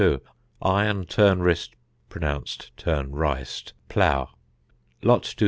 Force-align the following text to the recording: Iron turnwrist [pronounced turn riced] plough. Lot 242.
Iron 0.63 1.05
turnwrist 1.05 1.75
[pronounced 2.09 2.75
turn 2.75 3.11
riced] 3.11 3.73
plough. 3.87 4.29
Lot 5.03 5.21
242. 5.21 5.33